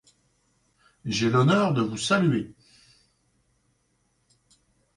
J’ai 1.05 1.29
l’honneur 1.29 1.75
de 1.75 1.83
vous 1.83 1.95
saluer. 1.95 2.55